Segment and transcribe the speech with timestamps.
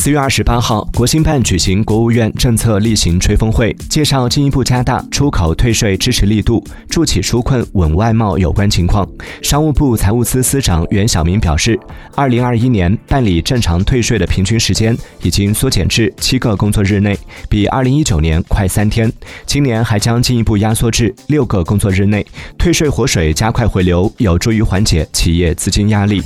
[0.00, 9.06] 四月二十八号国新办举行国务院政策例行吹风会介绍进一步加大出口退税支持力度筑起纾困稳外贸有关情况。
[9.42, 11.78] 商务部财务司司长袁晓明表示
[12.16, 17.14] 二零二一年办理正常退税的平均时间已经缩减至七个工作日内
[17.50, 19.12] 比二零一九年快三天。
[19.44, 22.26] 今年还将进一步压缩至六个工作日内
[22.56, 26.22] 退税活水加快回流有助于缓解企业资金压力。